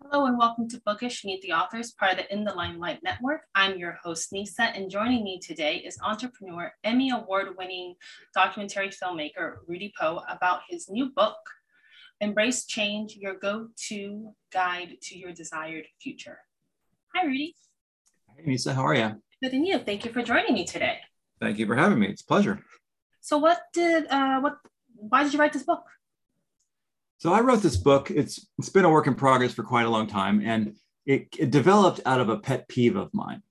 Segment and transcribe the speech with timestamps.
[0.00, 3.42] Hello and welcome to Bookish Meet the Authors, part of the In the Limelight Network.
[3.56, 7.96] I'm your host, Nisa, and joining me today is entrepreneur, Emmy Award winning
[8.32, 11.36] documentary filmmaker, Rudy Poe, about his new book,
[12.20, 16.38] Embrace Change Your Go To Guide to Your Desired Future.
[17.14, 17.56] Hi, Rudy.
[18.36, 19.20] Hey, Nisa, how are you?
[19.42, 19.78] Good and you.
[19.80, 20.98] Thank you for joining me today.
[21.40, 22.06] Thank you for having me.
[22.06, 22.60] It's a pleasure.
[23.20, 24.58] So, what did, uh, what,
[24.94, 25.82] why did you write this book?
[27.18, 28.12] So I wrote this book.
[28.12, 31.50] It's it's been a work in progress for quite a long time, and it, it
[31.50, 33.42] developed out of a pet peeve of mine.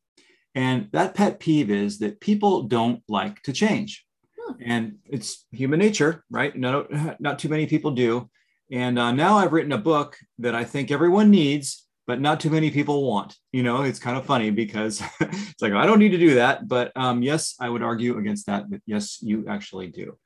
[0.55, 4.05] And that pet peeve is that people don't like to change,
[4.39, 4.53] hmm.
[4.63, 6.55] and it's human nature, right?
[6.55, 6.87] No,
[7.19, 8.29] not too many people do.
[8.71, 12.49] And uh, now I've written a book that I think everyone needs, but not too
[12.49, 13.35] many people want.
[13.51, 16.69] You know, it's kind of funny because it's like I don't need to do that,
[16.69, 18.69] but um, yes, I would argue against that.
[18.69, 20.17] But yes, you actually do.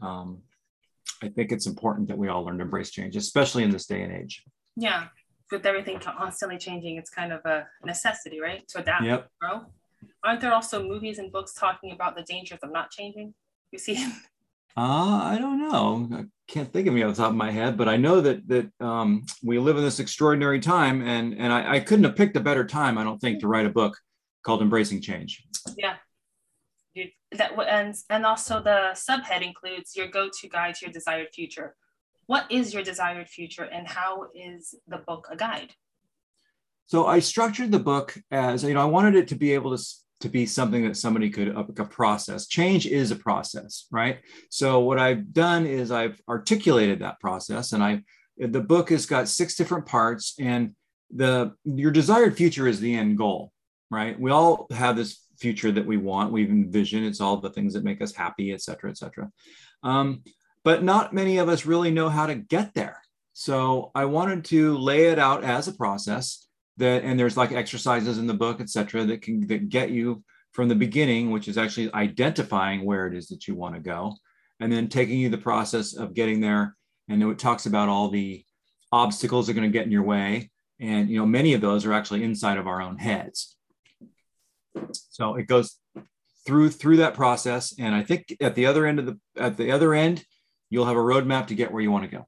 [0.00, 0.42] Um,
[1.22, 4.02] I think it's important that we all learn to embrace change, especially in this day
[4.02, 4.44] and age.
[4.76, 5.08] Yeah,
[5.50, 8.66] with everything constantly changing, it's kind of a necessity, right?
[8.68, 9.28] To adapt, yep.
[9.40, 9.62] grow.
[10.24, 13.34] Aren't there also movies and books talking about the dangers of not changing?
[13.72, 14.06] You see?
[14.76, 16.08] Uh, I don't know.
[16.16, 18.46] I can't think of me off the top of my head, but I know that
[18.46, 22.36] that um, we live in this extraordinary time, and and I, I couldn't have picked
[22.36, 23.98] a better time, I don't think, to write a book
[24.44, 25.42] called "Embracing Change."
[25.76, 25.96] Yeah,
[27.32, 31.74] that and and also the subhead includes your go-to guide to your desired future.
[32.26, 35.74] What is your desired future, and how is the book a guide?
[36.86, 39.82] So I structured the book as you know I wanted it to be able to
[40.20, 42.46] to be something that somebody could uh, a, a process.
[42.46, 44.18] Change is a process, right?
[44.50, 48.02] So what I've done is I've articulated that process, and I
[48.38, 50.74] the book has got six different parts, and
[51.14, 53.52] the your desired future is the end goal,
[53.90, 54.18] right?
[54.18, 56.32] We all have this future that we want.
[56.32, 59.30] We've envisioned it's all the things that make us happy, et cetera, et cetera.
[59.82, 60.22] Um,
[60.64, 63.00] but not many of us really know how to get there.
[63.32, 68.18] So I wanted to lay it out as a process that, and there's like exercises
[68.18, 70.22] in the book, et cetera, that can that get you
[70.52, 74.14] from the beginning, which is actually identifying where it is that you want to go,
[74.60, 76.76] and then taking you the process of getting there.
[77.08, 78.44] And it talks about all the
[78.90, 80.50] obstacles that are going to get in your way.
[80.80, 83.56] And you know, many of those are actually inside of our own heads.
[84.92, 85.78] So it goes
[86.46, 89.70] through through that process, and I think at the other end of the at the
[89.72, 90.24] other end,
[90.70, 92.26] you'll have a roadmap to get where you want to go.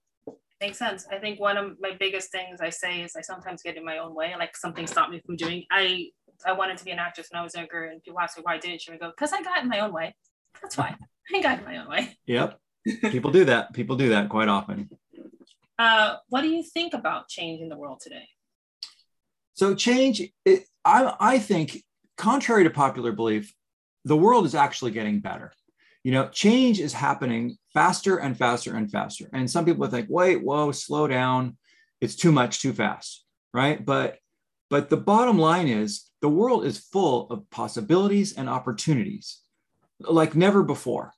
[0.60, 1.06] Makes sense.
[1.10, 3.96] I think one of my biggest things I say is I sometimes get in my
[3.96, 5.64] own way, like something stopped me from doing.
[5.70, 6.08] I
[6.44, 8.58] I wanted to be an actress when I was younger, and people ask me why
[8.58, 8.94] didn't you?
[8.94, 10.14] I go because I got in my own way.
[10.60, 10.94] That's why
[11.34, 12.16] I got in my own way.
[12.26, 12.58] Yep,
[13.10, 13.72] people do that.
[13.72, 14.90] People do that quite often.
[15.78, 18.28] Uh, what do you think about change in the world today?
[19.54, 21.82] So change, it, I I think
[22.20, 23.54] contrary to popular belief,
[24.04, 25.52] the world is actually getting better.
[26.04, 29.28] You know, change is happening faster and faster and faster.
[29.32, 31.56] And some people think, wait, whoa, slow down.
[32.00, 33.84] It's too much, too fast, right?
[33.84, 34.18] But
[34.68, 39.40] but the bottom line is the world is full of possibilities and opportunities
[39.98, 41.12] like never before.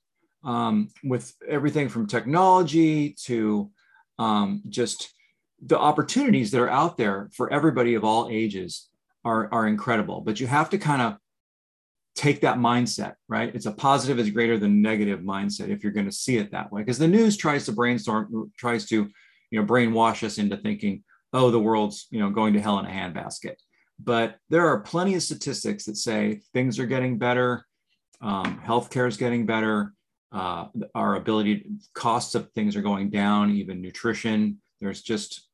[0.44, 3.70] Um, with everything from technology to
[4.18, 5.12] um, just
[5.64, 8.88] the opportunities that are out there for everybody of all ages
[9.24, 10.20] are, are incredible.
[10.20, 11.16] But you have to kind of
[12.14, 13.54] take that mindset, right?
[13.54, 16.70] It's a positive is greater than negative mindset if you're going to see it that
[16.70, 16.82] way.
[16.82, 19.08] Because the news tries to brainstorm, tries to,
[19.50, 22.86] you know, brainwash us into thinking, oh, the world's, you know, going to hell in
[22.86, 23.54] a handbasket.
[23.98, 27.64] But there are plenty of statistics that say things are getting better,
[28.20, 29.94] um, healthcare is getting better,
[30.32, 34.60] uh, our ability, costs of things are going down, even nutrition.
[34.80, 35.48] There's just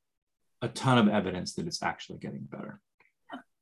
[0.62, 2.80] a ton of evidence that it's actually getting better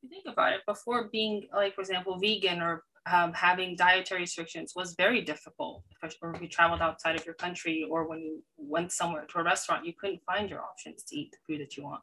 [0.06, 4.72] you think about it, before being like, for example, vegan or um, having dietary restrictions
[4.74, 5.82] was very difficult.
[6.02, 9.44] If, if you traveled outside of your country or when you went somewhere to a
[9.44, 12.02] restaurant, you couldn't find your options to eat the food that you want.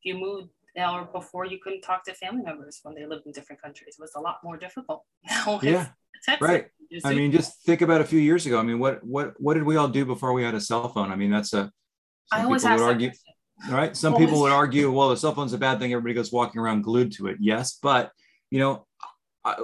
[0.00, 0.48] If you moved
[0.84, 3.96] or before you couldn't talk to family members when they lived in different countries.
[3.98, 5.04] It was a lot more difficult.
[5.28, 5.88] Now yeah,
[6.40, 6.66] right.
[7.04, 8.58] I mean, just think about a few years ago.
[8.58, 11.10] I mean, what what what did we all do before we had a cell phone?
[11.10, 11.70] I mean, that's a.
[12.32, 13.08] I always ask argue.
[13.08, 13.34] Question.
[13.68, 13.96] All right.
[13.96, 15.92] Some people would argue, well, the cell phone's a bad thing.
[15.92, 17.38] Everybody goes walking around glued to it.
[17.40, 17.78] Yes.
[17.82, 18.12] But,
[18.50, 18.86] you know,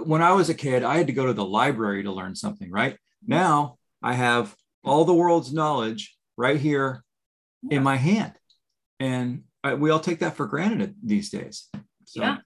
[0.05, 2.71] when I was a kid, I had to go to the library to learn something,
[2.71, 2.97] right?
[3.27, 7.05] Now I have all the world's knowledge right here
[7.63, 7.77] yeah.
[7.77, 8.33] in my hand.
[8.99, 11.69] And I, we all take that for granted these days.
[12.05, 12.23] So.
[12.23, 12.37] Yeah.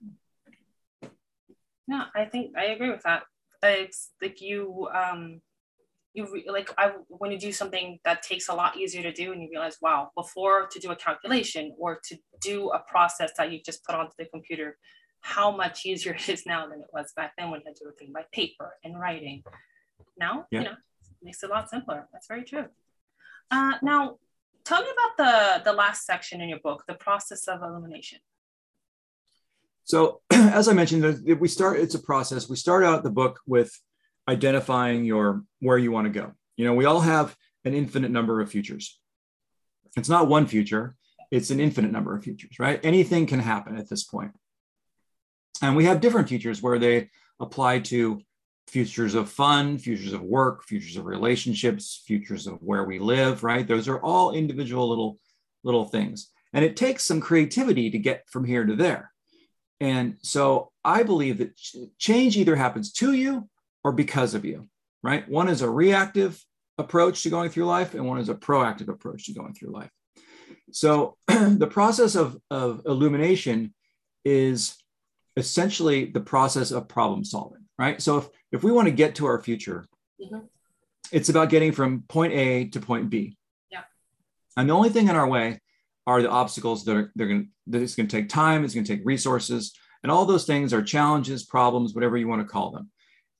[1.87, 3.23] Yeah, I think I agree with that.
[3.63, 5.41] It's like you, um,
[6.13, 9.31] you re- like I when you do something that takes a lot easier to do
[9.33, 13.51] and you realize wow before to do a calculation or to do a process that
[13.51, 14.77] you just put onto the computer
[15.21, 17.83] how much easier it is now than it was back then when you had to
[17.83, 19.43] do everything by paper and writing
[20.17, 20.59] now yeah.
[20.59, 20.75] you know
[21.21, 22.65] makes it a lot simpler that's very true
[23.51, 24.17] uh, now
[24.67, 28.19] tell me about the the last section in your book, the process of elimination
[29.85, 31.03] So, as I mentioned,
[31.39, 31.79] we start.
[31.79, 32.49] It's a process.
[32.49, 33.71] We start out the book with
[34.27, 36.33] identifying your where you want to go.
[36.55, 37.35] You know, we all have
[37.65, 38.99] an infinite number of futures.
[39.95, 40.95] It's not one future;
[41.31, 42.59] it's an infinite number of futures.
[42.59, 42.79] Right?
[42.83, 44.31] Anything can happen at this point,
[45.61, 47.09] and we have different futures where they
[47.39, 48.21] apply to
[48.67, 53.67] futures of fun, futures of work, futures of relationships, futures of where we live, right?
[53.67, 55.19] Those are all individual little
[55.63, 56.31] little things.
[56.53, 59.11] And it takes some creativity to get from here to there.
[59.79, 61.59] And so I believe that
[61.97, 63.49] change either happens to you
[63.83, 64.67] or because of you,
[65.03, 65.27] right?
[65.27, 66.43] One is a reactive
[66.77, 69.89] approach to going through life, and one is a proactive approach to going through life.
[70.71, 73.73] So the process of, of illumination
[74.25, 74.75] is
[75.35, 78.01] essentially the process of problem solving, right?
[78.01, 79.85] So if if we want to get to our future,
[80.21, 80.45] mm-hmm.
[81.11, 83.37] it's about getting from point A to point B.
[83.71, 83.83] Yeah.
[84.55, 85.59] And the only thing in our way
[86.05, 88.85] are the obstacles that are they're going that it's going to take time, it's going
[88.85, 92.71] to take resources, and all those things are challenges, problems, whatever you want to call
[92.71, 92.89] them.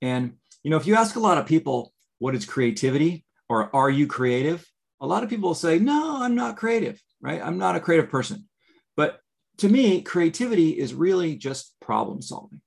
[0.02, 3.90] And you know, if you ask a lot of people what is creativity or are
[3.90, 4.66] you creative,
[5.00, 7.42] a lot of people say, "No, I'm not creative." Right?
[7.42, 8.48] I'm not a creative person.
[8.96, 9.20] But
[9.58, 12.60] to me, creativity is really just problem solving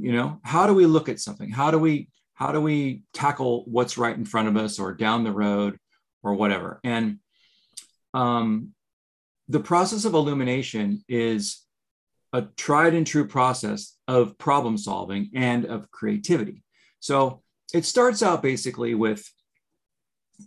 [0.00, 3.64] you know how do we look at something how do we how do we tackle
[3.66, 5.78] what's right in front of us or down the road
[6.22, 7.18] or whatever and
[8.12, 8.70] um,
[9.48, 11.64] the process of illumination is
[12.32, 16.62] a tried and true process of problem solving and of creativity
[17.00, 17.42] so
[17.72, 19.28] it starts out basically with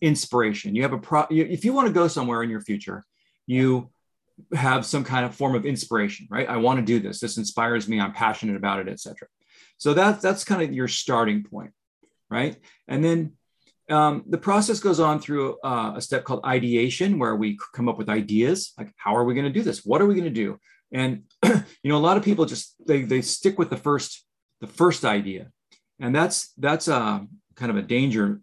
[0.01, 3.05] inspiration you have a pro if you want to go somewhere in your future
[3.45, 3.89] you
[4.53, 6.47] have some kind of form of inspiration, right?
[6.47, 7.19] I want to do this.
[7.19, 7.99] This inspires me.
[7.99, 9.27] I'm passionate about it, etc.
[9.77, 11.71] So that's that's kind of your starting point,
[12.29, 12.57] right?
[12.87, 13.33] And then
[13.89, 17.97] um, the process goes on through uh, a step called ideation, where we come up
[17.97, 19.85] with ideas like how are we going to do this?
[19.85, 20.59] What are we going to do?
[20.93, 24.23] And you know, a lot of people just they they stick with the first
[24.61, 25.51] the first idea,
[25.99, 27.19] and that's that's a uh,
[27.55, 28.39] kind of a danger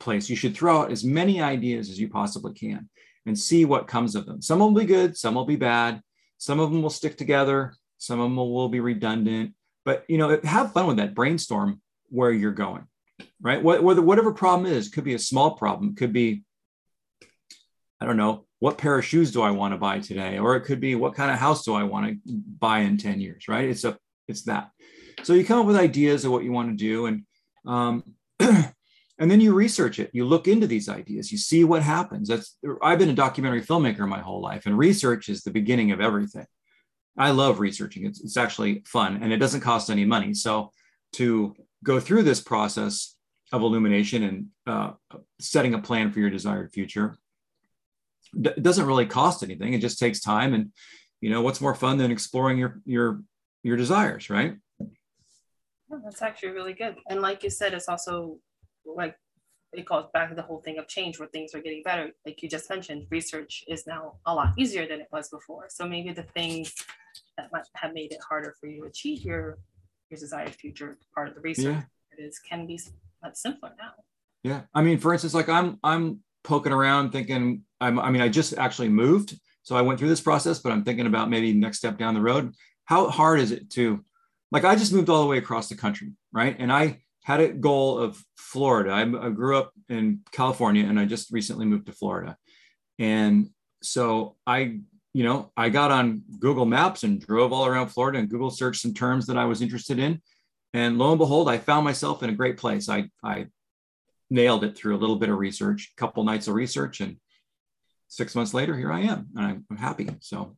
[0.00, 0.28] place.
[0.28, 2.88] You should throw out as many ideas as you possibly can
[3.26, 4.42] and see what comes of them.
[4.42, 6.02] Some will be good, some will be bad,
[6.36, 9.54] some of them will stick together, some of them will be redundant.
[9.84, 11.14] But you know, have fun with that.
[11.14, 11.80] Brainstorm
[12.10, 12.86] where you're going,
[13.40, 13.62] right?
[13.62, 16.42] whatever problem is, could be a small problem, could be,
[18.00, 20.62] I don't know, what pair of shoes do I want to buy today, or it
[20.62, 22.18] could be what kind of house do I want to
[22.58, 23.68] buy in ten years, right?
[23.68, 23.96] It's a,
[24.28, 24.70] it's that.
[25.22, 27.24] So you come up with ideas of what you want to do, and
[27.66, 28.04] um,
[29.18, 30.10] and then you research it.
[30.12, 31.30] You look into these ideas.
[31.30, 32.28] You see what happens.
[32.28, 36.00] That's i've been a documentary filmmaker my whole life and research is the beginning of
[36.00, 36.46] everything.
[37.16, 38.06] I love researching.
[38.06, 40.34] It's, it's actually fun and it doesn't cost any money.
[40.34, 40.72] So
[41.12, 41.54] to
[41.84, 43.14] go through this process
[43.52, 44.92] of illumination and uh,
[45.40, 47.16] setting a plan for your desired future
[48.42, 50.72] it doesn't really cost anything it just takes time and
[51.20, 53.22] you know what's more fun than exploring your your
[53.62, 54.56] your desires right
[56.04, 58.38] that's actually really good and like you said it's also
[58.84, 59.16] like
[59.76, 62.10] it calls back to the whole thing of change where things are getting better.
[62.24, 65.66] Like you just mentioned, research is now a lot easier than it was before.
[65.68, 66.74] So maybe the things
[67.36, 69.58] that might have made it harder for you to achieve your
[70.10, 71.82] your desired future part of the research yeah.
[72.18, 72.78] it is can be
[73.22, 73.92] much simpler now.
[74.42, 74.62] Yeah.
[74.74, 78.56] I mean, for instance, like I'm I'm poking around thinking I'm I mean, I just
[78.56, 79.38] actually moved.
[79.62, 82.20] So I went through this process, but I'm thinking about maybe next step down the
[82.20, 82.54] road.
[82.84, 84.04] How hard is it to
[84.52, 86.54] like I just moved all the way across the country, right?
[86.58, 88.90] And I had a goal of Florida.
[88.90, 92.36] I, I, grew up in California and I just recently moved to Florida.
[92.98, 93.48] And
[93.82, 94.78] so I,
[95.14, 98.82] you know, I got on Google Maps and drove all around Florida and Google searched
[98.82, 100.20] some terms that I was interested in.
[100.74, 102.88] And lo and behold, I found myself in a great place.
[102.88, 103.46] I, I
[104.30, 107.16] nailed it through a little bit of research, a couple nights of research, and
[108.08, 110.08] six months later, here I am, and I'm, happy.
[110.20, 110.56] So,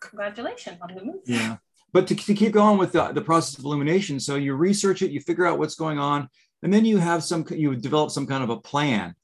[0.00, 1.20] congratulations on the move.
[1.26, 1.56] Yeah,
[1.92, 5.10] but to, to keep going with the, the process of illumination, so you research it,
[5.10, 6.28] you figure out what's going on,
[6.62, 9.14] and then you have some, you develop some kind of a plan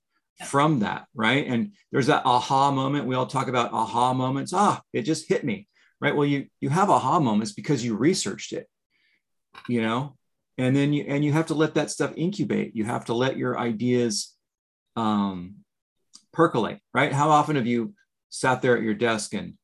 [0.44, 1.46] from that, right?
[1.46, 3.06] And there's that aha moment.
[3.06, 4.52] We all talk about aha moments.
[4.52, 5.68] Ah, it just hit me,
[6.00, 6.14] right?
[6.14, 8.68] Well, you you have aha moments because you researched it,
[9.68, 10.16] you know,
[10.58, 12.75] and then you and you have to let that stuff incubate.
[12.76, 14.34] You have to let your ideas
[14.96, 15.56] um,
[16.32, 17.12] percolate, right?
[17.12, 17.94] How often have you
[18.30, 19.54] sat there at your desk and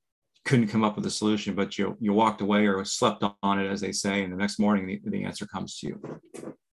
[0.44, 3.70] couldn't come up with a solution, but you you walked away or slept on it,
[3.70, 6.20] as they say, and the next morning the, the answer comes to you.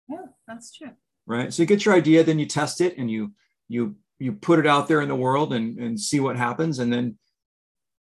[0.09, 0.91] Yeah, that's true.
[1.25, 1.53] Right.
[1.53, 3.31] So you get your idea, then you test it, and you
[3.69, 6.91] you you put it out there in the world and and see what happens, and
[6.91, 7.17] then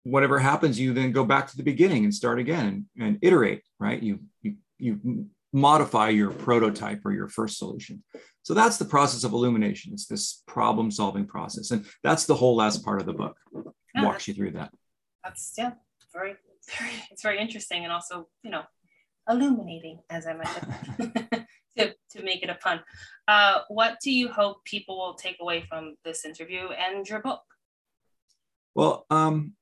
[0.03, 3.61] whatever happens, you then go back to the beginning and start again and, and iterate.
[3.79, 4.01] Right.
[4.01, 8.03] You you you modify your prototype or your first solution.
[8.43, 9.93] So that's the process of illumination.
[9.93, 11.71] It's this problem solving process.
[11.71, 13.37] And that's the whole last part of the book.
[13.95, 14.71] Yeah, Walks you through that.
[15.23, 15.71] That's yeah,
[16.13, 16.35] very,
[16.77, 18.63] very it's very interesting and also, you know,
[19.29, 22.81] illuminating, as I mentioned, to, to make it a pun.
[23.27, 27.41] Uh, what do you hope people will take away from this interview and your book?
[28.75, 29.53] Well, um,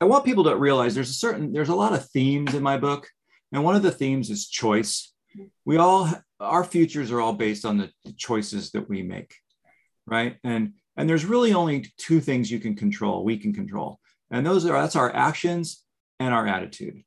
[0.00, 2.76] I want people to realize there's a certain there's a lot of themes in my
[2.76, 3.08] book,
[3.54, 5.12] and one of the themes is choice.
[5.64, 9.34] We all our futures are all based on the choices that we make,
[10.06, 10.36] right?
[10.44, 14.66] And and there's really only two things you can control, we can control, and those
[14.66, 15.84] are that's our actions
[16.18, 17.02] and our attitude.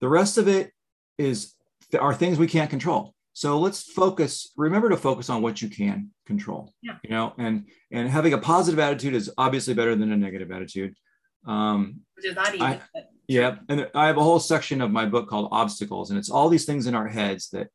[0.00, 0.72] The rest of it
[1.18, 1.52] is
[1.98, 3.14] are things we can't control.
[3.34, 4.52] So let's focus.
[4.56, 6.72] Remember to focus on what you can control.
[6.82, 6.96] Yeah.
[7.02, 10.94] You know, and and having a positive attitude is obviously better than a negative attitude.
[11.46, 12.80] Um, Which is not I,
[13.28, 16.48] yeah, and I have a whole section of my book called obstacles, and it's all
[16.48, 17.68] these things in our heads that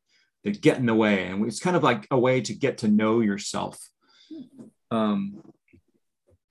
[0.44, 2.88] that get in the way, and it's kind of like a way to get to
[2.88, 3.78] know yourself.
[4.90, 5.42] Um,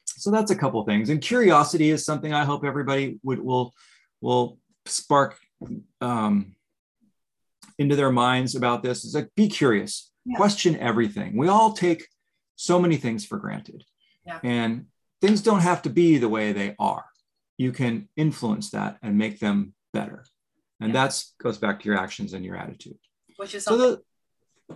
[0.05, 3.73] so that's a couple things, and curiosity is something I hope everybody would will
[4.21, 5.37] will spark
[6.01, 6.55] um,
[7.77, 10.35] into their minds about this is like be curious yeah.
[10.37, 12.07] question everything we all take
[12.55, 13.83] so many things for granted
[14.25, 14.39] yeah.
[14.43, 14.85] and
[15.21, 17.05] things don't have to be the way they are
[17.59, 20.25] you can influence that and make them better
[20.79, 21.01] and yeah.
[21.01, 22.97] that's goes back to your actions and your attitude
[23.37, 24.01] which is so the,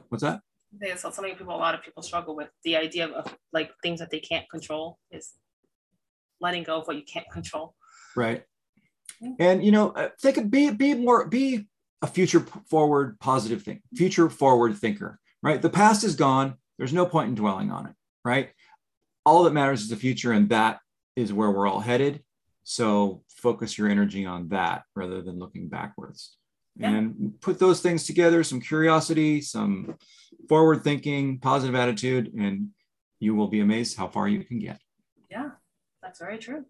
[0.09, 0.41] what's that
[0.79, 3.71] there's so many people a lot of people struggle with the idea of, of like
[3.81, 5.31] things that they can't control is
[6.39, 7.73] letting go of what you can't control
[8.15, 8.43] right
[9.39, 11.65] and you know uh, think be be more be
[12.03, 15.61] a future forward positive thing, future forward thinker, right?
[15.61, 16.55] The past is gone.
[16.77, 17.93] There's no point in dwelling on it,
[18.25, 18.49] right?
[19.25, 20.79] All that matters is the future, and that
[21.15, 22.21] is where we're all headed.
[22.63, 26.37] So focus your energy on that rather than looking backwards.
[26.75, 26.89] Yeah.
[26.89, 29.95] And put those things together some curiosity, some
[30.49, 32.69] forward thinking, positive attitude, and
[33.19, 34.79] you will be amazed how far you can get.
[35.29, 35.51] Yeah,
[36.01, 36.65] that's very true.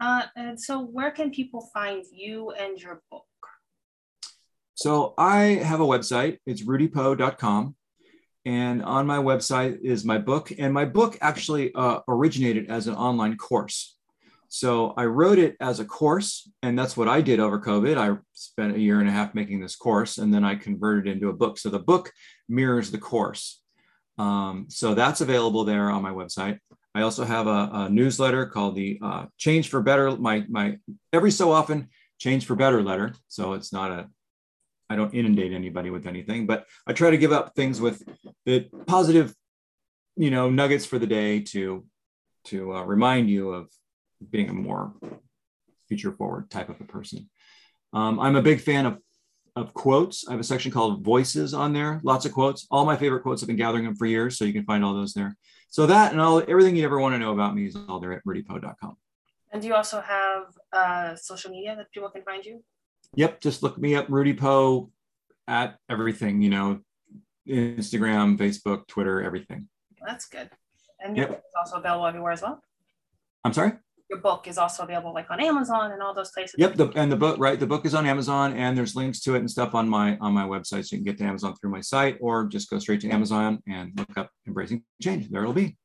[0.00, 3.24] Uh, and so, where can people find you and your book?
[4.74, 6.38] So I have a website.
[6.46, 7.76] It's rudypoe.com.
[8.46, 10.52] And on my website is my book.
[10.58, 13.98] And my book actually uh, originated as an online course.
[14.52, 17.96] So I wrote it as a course, and that's what I did over COVID.
[17.96, 21.12] I spent a year and a half making this course, and then I converted it
[21.12, 21.56] into a book.
[21.56, 22.12] So the book
[22.48, 23.62] mirrors the course.
[24.18, 26.58] Um, so that's available there on my website.
[26.96, 30.16] I also have a, a newsletter called the uh, Change for Better.
[30.16, 30.78] My my
[31.12, 31.88] every so often
[32.18, 33.14] Change for Better letter.
[33.28, 34.08] So it's not a
[34.90, 38.02] I don't inundate anybody with anything, but I try to give up things with
[38.46, 39.32] the positive,
[40.16, 41.86] you know, nuggets for the day to
[42.46, 43.70] to uh, remind you of
[44.30, 44.92] being a more
[45.88, 47.28] future forward type of a person.
[47.92, 48.98] Um, I'm a big fan of
[49.56, 50.26] of quotes.
[50.28, 52.00] I have a section called Voices on there.
[52.04, 52.66] Lots of quotes.
[52.70, 53.42] All my favorite quotes.
[53.42, 55.36] I've been gathering them for years, so you can find all those there.
[55.68, 58.12] So that and all everything you ever want to know about me is all there
[58.12, 58.96] at rudypoe.com.
[59.52, 62.62] And do you also have uh, social media that people can find you?
[63.16, 64.90] Yep, just look me up, Rudy Poe,
[65.48, 66.42] at everything.
[66.42, 66.80] You know,
[67.48, 69.68] Instagram, Facebook, Twitter, everything.
[70.04, 70.50] That's good.
[71.00, 71.30] And yep.
[71.30, 72.62] is also available everywhere as well.
[73.44, 73.72] I'm sorry.
[74.10, 76.56] Your book is also available like on Amazon and all those places.
[76.58, 77.58] Yep, the, and the book, right?
[77.58, 80.32] The book is on Amazon, and there's links to it and stuff on my on
[80.34, 83.00] my website, so you can get to Amazon through my site, or just go straight
[83.02, 85.76] to Amazon and look up "Embracing Change." There it'll be.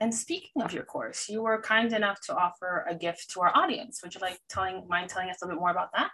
[0.00, 3.56] And speaking of your course, you were kind enough to offer a gift to our
[3.56, 4.00] audience.
[4.02, 6.10] Would you like telling mind telling us a little bit more about that?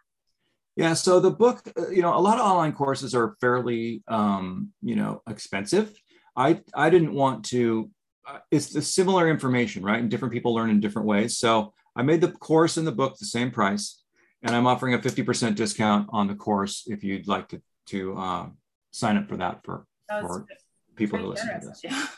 [0.76, 4.72] Yeah, so the book, uh, you know, a lot of online courses are fairly, um,
[4.82, 5.92] you know, expensive.
[6.36, 7.90] I I didn't want to.
[8.26, 9.98] Uh, it's the similar information, right?
[9.98, 11.36] And different people learn in different ways.
[11.36, 14.02] So I made the course and the book the same price,
[14.42, 18.56] and I'm offering a 50% discount on the course if you'd like to to um,
[18.92, 20.46] sign up for that for for
[20.94, 21.82] people who listen to this.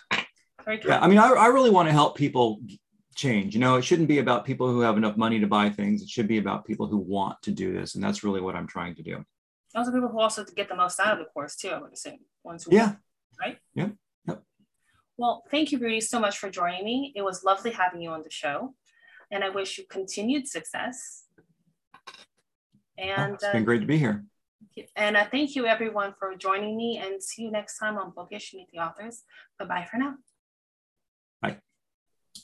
[0.66, 0.78] Yeah.
[0.86, 2.62] yeah, I mean, I, I really want to help people
[3.14, 3.52] change.
[3.52, 6.00] You know, it shouldn't be about people who have enough money to buy things.
[6.00, 8.66] It should be about people who want to do this, and that's really what I'm
[8.66, 9.24] trying to do.
[9.74, 11.68] Also, people who also get the most out of the course too.
[11.68, 12.94] I would assume ones who yeah,
[13.38, 13.58] right.
[13.74, 13.88] Yeah.
[15.16, 17.12] Well, thank you, Rudy, so much for joining me.
[17.14, 18.74] It was lovely having you on the show,
[19.30, 21.24] and I wish you continued success.
[22.98, 24.24] And oh, it's been uh, great to be here.
[24.96, 26.98] And uh, thank you, everyone, for joining me.
[26.98, 29.22] And see you next time on Bookish Meet the Authors.
[29.58, 30.14] Bye bye for now.